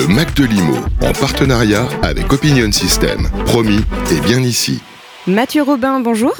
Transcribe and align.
Le 0.00 0.06
Mac 0.06 0.32
de 0.34 0.46
Limo, 0.46 0.76
en 1.02 1.12
partenariat 1.12 1.86
avec 2.00 2.32
Opinion 2.32 2.72
System. 2.72 3.28
Promis, 3.44 3.84
et 4.10 4.20
bien 4.22 4.40
ici. 4.40 4.80
Mathieu 5.26 5.62
Robin, 5.62 6.00
bonjour. 6.00 6.34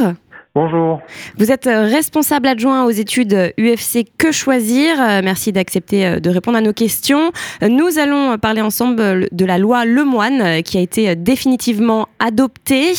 Bonjour. 0.55 1.03
Vous 1.37 1.53
êtes 1.53 1.67
responsable 1.67 2.49
adjoint 2.49 2.85
aux 2.85 2.91
études 2.91 3.53
UFC 3.59 4.07
Que 4.17 4.33
Choisir. 4.33 4.97
Merci 5.23 5.53
d'accepter 5.53 6.21
de 6.21 6.31
répondre 6.31 6.57
à 6.57 6.63
nos 6.63 6.73
questions. 6.73 7.33
Nous 7.61 7.99
allons 7.99 8.39
parler 8.39 8.63
ensemble 8.63 9.29
de 9.31 9.45
la 9.45 9.59
loi 9.59 9.85
Lemoine 9.85 10.63
qui 10.63 10.79
a 10.79 10.81
été 10.81 11.15
définitivement 11.15 12.09
adoptée 12.19 12.95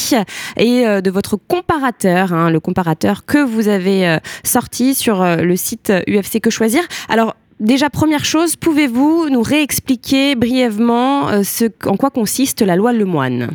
et 0.57 0.83
de 0.83 1.09
votre 1.09 1.37
comparateur, 1.37 2.33
hein, 2.33 2.51
le 2.51 2.59
comparateur 2.59 3.25
que 3.25 3.39
vous 3.39 3.67
avez 3.67 4.19
sorti 4.43 4.93
sur 4.93 5.25
le 5.25 5.55
site 5.55 5.91
UFC 6.07 6.39
Que 6.39 6.51
Choisir. 6.51 6.83
Alors, 7.09 7.35
Déjà, 7.61 7.91
première 7.91 8.25
chose, 8.25 8.55
pouvez-vous 8.55 9.29
nous 9.29 9.43
réexpliquer 9.43 10.35
brièvement 10.35 11.29
euh, 11.29 11.43
en 11.85 11.95
quoi 11.95 12.09
consiste 12.09 12.63
la 12.63 12.75
loi 12.75 12.91
Lemoine? 12.91 13.49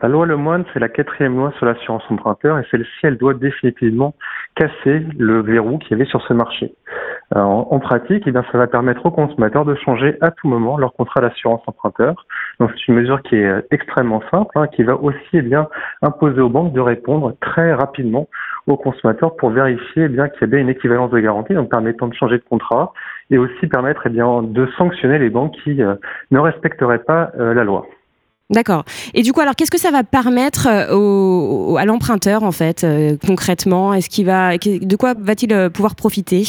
La 0.00 0.08
loi 0.08 0.24
Lemoine, 0.24 0.64
c'est 0.72 0.80
la 0.80 0.88
quatrième 0.88 1.36
loi 1.36 1.52
sur 1.58 1.66
l'assurance 1.66 2.02
emprunteur 2.08 2.58
et 2.58 2.62
celle-ci, 2.70 3.00
elle 3.02 3.18
doit 3.18 3.34
définitivement 3.34 4.14
casser 4.54 5.04
le 5.18 5.42
verrou 5.42 5.76
qu'il 5.76 5.90
y 5.90 5.94
avait 6.00 6.08
sur 6.08 6.26
ce 6.26 6.32
marché. 6.32 6.72
Euh, 7.34 7.40
en, 7.40 7.78
pratique, 7.78 8.24
eh 8.26 8.32
ça 8.32 8.58
va 8.58 8.66
permettre 8.66 9.06
aux 9.06 9.10
consommateurs 9.10 9.64
de 9.64 9.74
changer 9.74 10.16
à 10.20 10.30
tout 10.30 10.48
moment 10.48 10.76
leur 10.76 10.92
contrat 10.92 11.22
d'assurance 11.22 11.62
emprunteur. 11.66 12.26
Donc 12.60 12.70
c'est 12.72 12.88
une 12.88 12.94
mesure 12.94 13.22
qui 13.22 13.36
est 13.36 13.46
euh, 13.46 13.62
extrêmement 13.70 14.22
simple, 14.30 14.50
hein, 14.54 14.66
qui 14.66 14.82
va 14.82 14.96
aussi 14.96 15.16
eh 15.32 15.40
bien 15.40 15.68
imposer 16.02 16.40
aux 16.40 16.50
banques 16.50 16.74
de 16.74 16.80
répondre 16.80 17.34
très 17.40 17.72
rapidement 17.72 18.28
aux 18.66 18.76
consommateurs 18.76 19.34
pour 19.36 19.48
vérifier 19.48 20.04
eh 20.04 20.08
bien 20.08 20.28
qu'il 20.28 20.42
y 20.42 20.44
a 20.44 20.46
bien 20.48 20.58
une 20.58 20.68
équivalence 20.68 21.10
de 21.10 21.20
garantie, 21.20 21.54
donc 21.54 21.70
permettant 21.70 22.08
de 22.08 22.14
changer 22.14 22.36
de 22.36 22.44
contrat 22.48 22.92
et 23.30 23.38
aussi 23.38 23.66
permettre 23.66 24.10
de 24.10 24.68
sanctionner 24.76 25.18
les 25.18 25.30
banques 25.30 25.54
qui 25.64 25.82
euh, 25.82 25.94
ne 26.32 26.38
respecteraient 26.38 27.02
pas 27.02 27.30
la 27.36 27.64
loi. 27.64 27.86
D'accord. 28.50 28.84
Et 29.14 29.22
du 29.22 29.32
coup, 29.32 29.40
alors, 29.40 29.54
qu'est-ce 29.54 29.70
que 29.70 29.78
ça 29.78 29.90
va 29.90 30.04
permettre 30.04 30.68
au, 30.92 31.76
à 31.78 31.86
l'emprunteur, 31.86 32.42
en 32.42 32.52
fait, 32.52 32.86
concrètement? 33.26 33.94
Est-ce 33.94 34.10
qu'il 34.10 34.26
va, 34.26 34.58
de 34.58 34.96
quoi 34.96 35.14
va-t-il 35.18 35.70
pouvoir 35.70 35.94
profiter? 35.94 36.44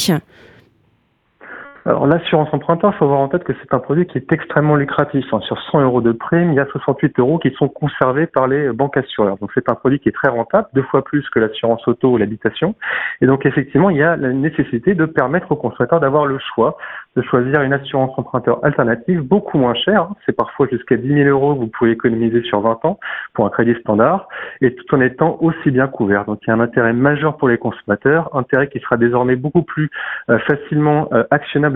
Alors 1.86 2.06
l'assurance 2.06 2.48
emprunteur, 2.52 2.92
il 2.94 2.98
faut 2.98 3.04
avoir 3.04 3.20
en 3.20 3.28
tête 3.28 3.44
que 3.44 3.52
c'est 3.60 3.74
un 3.74 3.78
produit 3.78 4.06
qui 4.06 4.16
est 4.16 4.32
extrêmement 4.32 4.76
lucratif. 4.76 5.26
Hein. 5.32 5.40
Sur 5.40 5.60
100 5.70 5.82
euros 5.82 6.00
de 6.00 6.12
prime, 6.12 6.52
il 6.52 6.56
y 6.56 6.60
a 6.60 6.66
68 6.66 7.18
euros 7.18 7.38
qui 7.38 7.50
sont 7.58 7.68
conservés 7.68 8.26
par 8.26 8.48
les 8.48 8.72
banques 8.72 8.96
assureurs. 8.96 9.36
Donc 9.36 9.50
c'est 9.54 9.68
un 9.68 9.74
produit 9.74 9.98
qui 10.00 10.08
est 10.08 10.12
très 10.12 10.28
rentable, 10.28 10.66
deux 10.72 10.82
fois 10.84 11.04
plus 11.04 11.28
que 11.28 11.38
l'assurance 11.38 11.86
auto 11.86 12.12
ou 12.12 12.16
l'habitation. 12.16 12.74
Et 13.20 13.26
donc 13.26 13.44
effectivement, 13.44 13.90
il 13.90 13.98
y 13.98 14.02
a 14.02 14.16
la 14.16 14.32
nécessité 14.32 14.94
de 14.94 15.04
permettre 15.04 15.52
aux 15.52 15.56
consommateurs 15.56 16.00
d'avoir 16.00 16.24
le 16.24 16.38
choix 16.38 16.78
de 17.16 17.22
choisir 17.22 17.62
une 17.62 17.72
assurance 17.72 18.10
emprunteur 18.18 18.64
alternative 18.64 19.20
beaucoup 19.20 19.58
moins 19.58 19.74
chère. 19.74 20.08
C'est 20.26 20.36
parfois 20.36 20.66
jusqu'à 20.70 20.96
10 20.96 21.06
000 21.06 21.28
euros 21.28 21.54
que 21.54 21.60
vous 21.60 21.68
pouvez 21.68 21.92
économiser 21.92 22.42
sur 22.42 22.60
20 22.60 22.84
ans 22.84 22.98
pour 23.34 23.46
un 23.46 23.50
crédit 23.50 23.74
standard 23.80 24.28
et 24.60 24.74
tout 24.74 24.94
en 24.94 25.00
étant 25.00 25.38
aussi 25.40 25.70
bien 25.70 25.86
couvert. 25.86 26.24
Donc 26.24 26.40
il 26.42 26.48
y 26.48 26.50
a 26.50 26.54
un 26.54 26.60
intérêt 26.60 26.92
majeur 26.92 27.36
pour 27.36 27.48
les 27.48 27.58
consommateurs, 27.58 28.34
intérêt 28.34 28.68
qui 28.68 28.80
sera 28.80 28.96
désormais 28.96 29.36
beaucoup 29.36 29.62
plus 29.62 29.90
euh, 30.28 30.38
facilement 30.40 31.08
euh, 31.12 31.24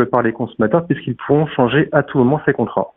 par 0.06 0.22
les 0.22 0.32
consommateurs 0.32 0.86
puisqu'ils 0.86 1.16
pourront 1.16 1.46
changer 1.48 1.88
à 1.92 2.02
tout 2.02 2.18
moment 2.18 2.40
ces 2.46 2.52
contrats. 2.52 2.92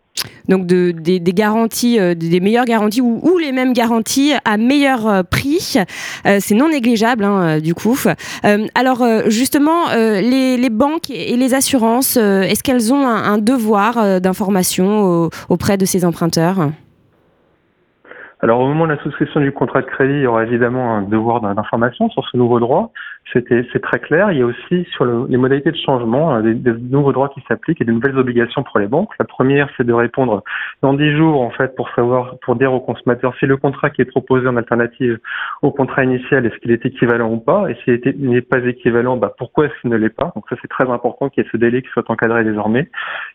Donc 0.47 0.65
de, 0.65 0.91
des, 0.91 1.19
garanties, 1.33 1.99
euh, 1.99 2.15
des 2.15 2.39
meilleures 2.39 2.65
garanties 2.65 3.01
ou, 3.01 3.37
les 3.37 3.51
mêmes 3.51 3.73
garanties 3.73 4.33
à 4.45 4.57
meilleur 4.57 5.07
euh, 5.07 5.23
prix. 5.23 5.75
Euh, 6.25 6.37
c'est 6.39 6.55
non 6.55 6.69
négligeable 6.69 7.23
hein, 7.23 7.59
du 7.59 7.73
coup. 7.73 7.97
alors 8.75 9.05
justement, 9.27 9.93
les, 9.93 10.69
banques 10.69 11.09
et 11.09 11.35
les 11.35 11.53
assurances, 11.53 12.17
est-ce 12.17 12.63
qu'elles 12.63 12.93
ont 12.93 13.07
un, 13.07 13.37
devoir 13.37 14.21
d'information 14.21 15.29
auprès 15.49 15.77
de 15.77 15.85
ces 15.85 16.05
emprunteurs? 16.05 16.71
Alors 18.41 18.59
au 18.59 18.67
moment 18.67 18.87
de 18.87 18.93
la 18.93 19.03
souscription 19.03 19.39
du 19.39 19.51
contrat 19.51 19.81
de 19.81 19.85
crédit, 19.85 20.13
il 20.13 20.21
y 20.21 20.27
aura 20.27 20.43
évidemment 20.43 20.95
un 20.95 21.03
devoir 21.03 21.41
d'information 21.41 22.09
sur 22.09 22.27
ce 22.27 22.37
nouveau 22.37 22.59
droit. 22.59 22.91
C'est 23.33 23.81
très 23.81 23.99
clair. 23.99 24.31
Il 24.31 24.39
y 24.39 24.41
a 24.41 24.45
aussi 24.45 24.85
sur 24.93 25.05
les 25.05 25.37
modalités 25.37 25.71
de 25.71 25.77
changement 25.77 26.33
hein, 26.33 26.41
des, 26.41 26.73
nouveaux 26.73 27.13
droits 27.13 27.29
qui 27.29 27.41
s'appliquent 27.47 27.79
et 27.79 27.85
des 27.85 27.91
nouvelles 27.91 28.17
obligations 28.17 28.63
pour 28.63 28.79
les 28.79 28.87
banques. 28.87 29.11
La 29.19 29.25
première, 29.25 29.69
c'est 29.77 29.85
de 29.85 29.93
répondre 29.93 30.43
dans 30.81 30.93
10 30.93 31.17
jours 31.17 31.41
en 31.41 31.51
fait 31.51 31.75
pour 31.75 31.89
savoir 31.95 32.35
pour 32.39 32.55
dire 32.55 32.73
aux 32.73 32.79
consommateurs 32.79 33.33
si 33.39 33.45
le 33.45 33.57
contrat 33.57 33.89
qui 33.91 34.01
est 34.01 34.05
proposé 34.05 34.47
en 34.47 34.57
alternative 34.57 35.19
au 35.61 35.71
contrat 35.71 36.03
initial 36.03 36.45
est-ce 36.45 36.57
qu'il 36.57 36.71
est 36.71 36.85
équivalent 36.85 37.31
ou 37.31 37.37
pas? 37.37 37.69
Et 37.69 37.77
s'il 37.83 38.01
n'est 38.27 38.41
pas 38.41 38.57
équivalent, 38.65 39.17
bah 39.17 39.33
pourquoi 39.37 39.67
est-ce 39.67 39.81
qu'il 39.81 39.91
ne 39.91 39.97
l'est 39.97 40.09
pas? 40.09 40.31
Donc 40.35 40.45
ça 40.49 40.55
c'est 40.61 40.67
très 40.67 40.89
important 40.89 41.29
qu'il 41.29 41.43
y 41.43 41.47
ait 41.47 41.49
ce 41.51 41.57
délai 41.57 41.83
qui 41.83 41.89
soit 41.89 42.09
encadré 42.09 42.43
désormais. 42.43 42.89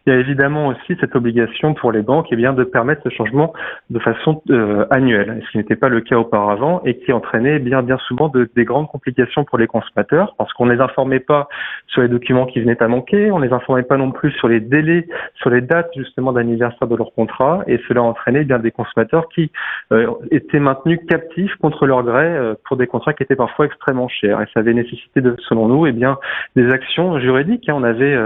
Il 0.06 0.12
y 0.12 0.16
a 0.16 0.18
évidemment 0.18 0.66
aussi 0.66 0.96
cette 1.00 1.14
obligation 1.14 1.74
pour 1.74 1.92
les 1.92 2.02
banques 2.02 2.26
et 2.26 2.34
eh 2.34 2.36
bien 2.36 2.52
de 2.52 2.64
permettre 2.64 3.02
ce 3.04 3.10
changement 3.10 3.54
de 3.90 4.00
façon 4.00 4.42
euh, 4.50 4.84
annuel, 4.96 5.42
ce 5.46 5.50
qui 5.52 5.58
n'était 5.58 5.76
pas 5.76 5.88
le 5.88 6.00
cas 6.00 6.16
auparavant 6.16 6.82
et 6.84 6.98
qui 6.98 7.12
entraînait 7.12 7.58
bien 7.58 7.82
bien 7.82 7.98
souvent 8.08 8.28
de, 8.28 8.48
des 8.56 8.64
grandes 8.64 8.88
complications 8.88 9.44
pour 9.44 9.58
les 9.58 9.66
consommateurs 9.66 10.34
parce 10.38 10.52
qu'on 10.54 10.66
ne 10.66 10.74
les 10.74 10.80
informait 10.80 11.20
pas 11.20 11.48
sur 11.86 12.02
les 12.02 12.08
documents 12.08 12.46
qui 12.46 12.60
venaient 12.60 12.82
à 12.82 12.88
manquer, 12.88 13.30
on 13.30 13.38
ne 13.38 13.46
les 13.46 13.52
informait 13.52 13.82
pas 13.82 13.96
non 13.96 14.10
plus 14.10 14.32
sur 14.32 14.48
les 14.48 14.60
délais, 14.60 15.06
sur 15.34 15.50
les 15.50 15.60
dates 15.60 15.90
justement 15.96 16.32
d'anniversaire 16.32 16.88
de 16.88 16.96
leur 16.96 17.12
contrat 17.12 17.62
et 17.66 17.78
cela 17.88 18.02
entraînait 18.02 18.44
bien 18.44 18.58
des 18.58 18.70
consommateurs 18.70 19.28
qui 19.28 19.50
euh, 19.92 20.10
étaient 20.30 20.58
maintenus 20.58 21.00
captifs 21.08 21.54
contre 21.56 21.86
leur 21.86 22.02
gré 22.02 22.26
euh, 22.26 22.54
pour 22.66 22.76
des 22.76 22.86
contrats 22.86 23.12
qui 23.12 23.22
étaient 23.22 23.36
parfois 23.36 23.66
extrêmement 23.66 24.08
chers 24.08 24.40
et 24.40 24.46
ça 24.54 24.60
avait 24.60 24.74
nécessité 24.74 25.20
de, 25.20 25.36
selon 25.48 25.68
nous, 25.68 25.86
eh 25.86 25.92
bien 25.92 26.18
des 26.56 26.70
actions 26.70 27.18
juridiques. 27.20 27.68
Hein. 27.68 27.74
On 27.76 27.84
avait 27.84 28.18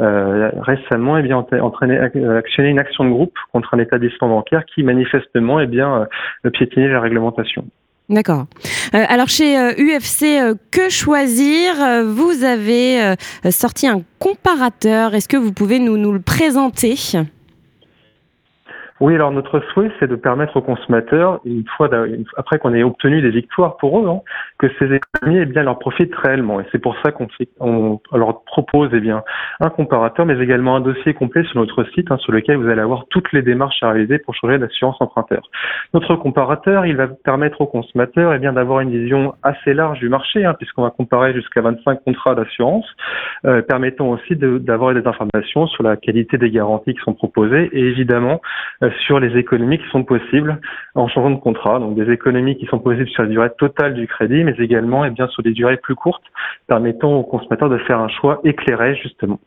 euh, 0.00 0.50
récemment 0.60 1.16
et 1.16 1.20
eh 1.20 1.22
bien 1.24 1.36
entraîné, 1.36 1.98
actionné 1.98 2.68
une 2.68 2.78
action 2.78 3.04
de 3.04 3.10
groupe 3.10 3.36
contre 3.52 3.74
un 3.74 3.78
établissement 3.78 4.28
bancaire 4.28 4.64
qui 4.66 4.84
manifestement 4.84 5.58
et 5.58 5.66
bien 5.66 6.06
piétiner 6.52 6.88
la 6.88 7.00
réglementation. 7.00 7.64
D'accord. 8.08 8.46
Euh, 8.94 9.04
alors 9.08 9.28
chez 9.28 9.56
UFC 9.78 10.22
euh, 10.24 10.50
euh, 10.50 10.54
Que 10.70 10.90
Choisir, 10.90 11.74
vous 12.04 12.44
avez 12.44 13.14
sorti 13.50 13.86
un 13.86 14.02
comparateur. 14.18 15.14
Est-ce 15.14 15.28
que 15.28 15.36
vous 15.36 15.52
pouvez 15.52 15.78
nous, 15.78 15.96
nous 15.96 16.12
le 16.12 16.20
présenter? 16.20 16.96
Oui, 19.00 19.14
alors 19.14 19.32
notre 19.32 19.60
souhait, 19.72 19.90
c'est 19.98 20.08
de 20.08 20.16
permettre 20.16 20.56
aux 20.56 20.62
consommateurs, 20.62 21.40
une 21.44 21.64
fois 21.76 21.88
après 22.36 22.58
qu'on 22.58 22.74
ait 22.74 22.82
obtenu 22.82 23.20
des 23.20 23.30
victoires 23.30 23.76
pour 23.76 23.98
eux, 23.98 24.08
hein, 24.08 24.20
que 24.58 24.68
ces 24.78 24.84
économies 24.94 25.40
eh 25.40 25.46
bien, 25.46 25.62
leur 25.62 25.78
profitent 25.78 26.14
réellement. 26.14 26.60
Et 26.60 26.64
c'est 26.72 26.78
pour 26.78 26.96
ça 27.02 27.10
qu'on 27.10 27.28
on 27.60 28.00
leur 28.12 28.44
propose 28.44 28.90
eh 28.92 29.00
bien, 29.00 29.22
un 29.60 29.70
comparateur, 29.70 30.26
mais 30.26 30.38
également 30.38 30.76
un 30.76 30.80
dossier 30.80 31.14
complet 31.14 31.44
sur 31.44 31.60
notre 31.60 31.84
site, 31.94 32.10
hein, 32.10 32.18
sur 32.18 32.32
lequel 32.32 32.56
vous 32.56 32.68
allez 32.68 32.80
avoir 32.80 33.06
toutes 33.10 33.32
les 33.32 33.42
démarches 33.42 33.82
à 33.82 33.90
réaliser 33.90 34.18
pour 34.18 34.34
changer 34.34 34.58
d'assurance 34.58 34.96
emprunteur. 35.00 35.48
Notre 35.94 36.16
comparateur, 36.16 36.86
il 36.86 36.96
va 36.96 37.08
permettre 37.08 37.60
aux 37.60 37.66
consommateurs 37.66 38.34
eh 38.34 38.38
bien, 38.38 38.52
d'avoir 38.52 38.80
une 38.80 38.90
vision 38.90 39.34
assez 39.42 39.74
large 39.74 39.98
du 39.98 40.08
marché, 40.08 40.44
hein, 40.44 40.54
puisqu'on 40.54 40.82
va 40.82 40.90
comparer 40.90 41.32
jusqu'à 41.34 41.60
25 41.60 42.04
contrats 42.04 42.34
d'assurance, 42.34 42.86
euh, 43.46 43.62
permettant 43.62 44.08
aussi 44.10 44.36
d'avoir 44.36 44.94
des 44.94 45.06
informations 45.06 45.66
sur 45.66 45.82
la 45.82 45.96
qualité 45.96 46.38
des 46.38 46.50
garanties 46.50 46.94
qui 46.94 47.00
sont 47.00 47.14
proposées 47.14 47.68
et 47.72 47.80
évidemment 47.80 48.40
euh, 48.82 48.90
sur 49.06 49.20
les 49.20 49.36
économies 49.38 49.78
qui 49.78 49.88
sont 49.90 50.04
possibles 50.04 50.60
en 50.94 51.08
changeant 51.08 51.30
de 51.30 51.40
contrat. 51.40 51.78
Donc 51.78 51.94
des 51.94 52.10
économies 52.12 52.56
qui 52.56 52.66
sont 52.66 52.78
possibles 52.78 53.08
sur 53.08 53.22
la 53.22 53.28
durée 53.28 53.50
totale 53.58 53.94
du 53.94 54.06
crédit, 54.06 54.44
mais 54.44 54.54
également 54.58 55.04
eh 55.04 55.10
bien, 55.10 55.28
sur 55.28 55.42
des 55.42 55.52
durées 55.52 55.76
plus 55.76 55.94
courtes, 55.94 56.24
permettant 56.66 57.14
aux 57.14 57.24
consommateurs 57.24 57.68
de 57.68 57.78
faire 57.78 58.00
un 58.00 58.08
choix 58.08 58.40
éclairé 58.44 58.94
justement. 58.96 59.40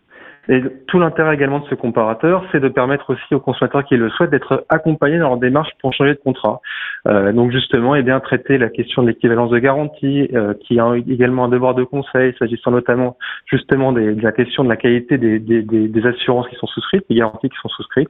Et 0.49 0.61
tout 0.87 0.99
l'intérêt 0.99 1.33
également 1.33 1.59
de 1.59 1.65
ce 1.69 1.75
comparateur, 1.75 2.43
c'est 2.51 2.59
de 2.59 2.69
permettre 2.69 3.13
aussi 3.13 3.33
aux 3.33 3.39
consommateurs 3.39 3.83
qui 3.85 3.97
le 3.97 4.09
souhaitent 4.09 4.29
d'être 4.29 4.65
accompagnés 4.69 5.17
dans 5.17 5.29
leur 5.29 5.37
démarche 5.37 5.71
pour 5.81 5.93
changer 5.93 6.13
de 6.13 6.19
contrat. 6.19 6.61
Euh, 7.07 7.31
donc 7.31 7.51
justement, 7.51 7.95
et 7.95 7.99
eh 7.99 8.03
bien 8.03 8.19
traiter 8.19 8.57
la 8.57 8.69
question 8.69 9.01
de 9.01 9.07
l'équivalence 9.07 9.49
de 9.49 9.59
garantie, 9.59 10.29
euh, 10.33 10.53
qui 10.59 10.79
a 10.79 10.95
également 10.95 11.45
un 11.45 11.49
devoir 11.49 11.75
de 11.75 11.83
conseil, 11.83 12.33
s'agissant 12.37 12.71
notamment 12.71 13.17
justement 13.45 13.91
des, 13.91 14.13
de 14.13 14.21
la 14.21 14.31
question 14.31 14.63
de 14.63 14.69
la 14.69 14.77
qualité 14.77 15.17
des, 15.17 15.39
des, 15.39 15.61
des, 15.61 16.05
assurances 16.05 16.47
qui 16.49 16.55
sont 16.55 16.67
souscrites, 16.67 17.03
des 17.09 17.15
garanties 17.15 17.49
qui 17.49 17.57
sont 17.61 17.69
souscrites. 17.69 18.09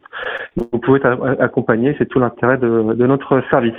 vous 0.56 0.80
pouvez 0.80 1.00
être 1.00 1.38
accompagné, 1.40 1.96
c'est 1.98 2.08
tout 2.08 2.20
l'intérêt 2.20 2.58
de, 2.58 2.94
de 2.94 3.08
notre 3.08 3.42
service. 3.50 3.74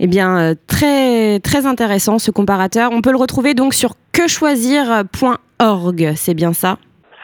Eh 0.00 0.06
bien, 0.06 0.38
euh, 0.38 0.54
très 0.66 1.38
très 1.40 1.66
intéressant 1.66 2.18
ce 2.18 2.30
comparateur. 2.30 2.90
On 2.92 3.00
peut 3.00 3.12
le 3.12 3.16
retrouver 3.16 3.54
donc 3.54 3.74
sur 3.74 3.94
quechoisir.org, 4.12 6.12
c'est 6.16 6.34
bien 6.34 6.52
ça? 6.52 6.78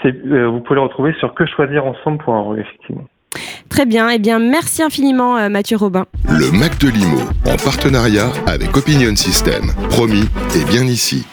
Euh, 0.09 0.49
vous 0.49 0.61
pouvez 0.61 0.77
le 0.77 0.83
retrouver 0.83 1.15
sur 1.19 1.35
quechoisirensemble.org, 1.35 2.59
effectivement. 2.59 3.05
Très 3.69 3.87
bien, 3.87 4.09
eh 4.11 4.19
bien 4.19 4.39
merci 4.39 4.83
infiniment 4.83 5.37
euh, 5.37 5.49
Mathieu 5.49 5.77
Robin. 5.77 6.05
Le 6.29 6.51
Mac 6.59 6.79
de 6.81 6.89
Limo, 6.89 7.21
en 7.47 7.57
partenariat 7.57 8.31
avec 8.47 8.77
Opinion 8.77 9.15
System. 9.15 9.71
Promis, 9.91 10.29
et 10.57 10.65
bien 10.65 10.83
ici. 10.83 11.27